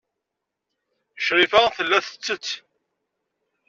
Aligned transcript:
Crifa 1.25 1.63
tella 1.75 1.99
tettett. 2.05 2.49